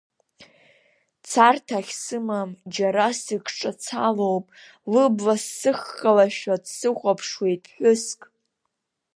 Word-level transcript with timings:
Царҭа 1.29 1.77
ахьсымам 1.79 2.49
џьара 2.73 3.07
сыкҿацалоуп, 3.21 4.45
лыбла 4.91 5.35
сыххалашәа 5.57 6.55
дсыхәаԥшуеит 6.63 7.61
ԥҳәыск. 7.71 8.21